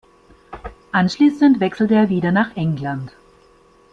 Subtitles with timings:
[0.93, 3.11] Anschließend wechselte er wieder nach England.